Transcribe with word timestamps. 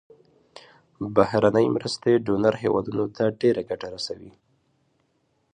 بهرنۍ 1.15 1.65
مرستې 1.75 2.11
ډونر 2.25 2.53
هیوادونو 2.63 3.05
ته 3.15 3.23
ډیره 3.41 3.61
ګټه 3.69 3.87
رسوي. 3.95 4.33